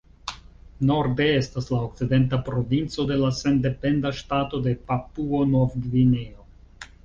Norde 0.91 1.27
estas 1.41 1.69
la 1.73 1.81
Okcidenta 1.89 2.39
Provinco 2.49 3.07
de 3.13 3.19
la 3.25 3.31
sendependa 3.43 4.15
ŝtato 4.23 4.65
de 4.71 4.77
Papuo-Nov-Gvineo. 4.91 6.53